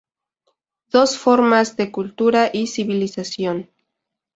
Dos 0.89 1.15
formas 1.19 1.77
de 1.77 1.91
cultura 1.91 2.49
y 2.51 2.65
civilización. 2.65 3.69